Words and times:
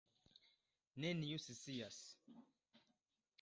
Neniu 1.03 1.43
scias. 1.43 2.01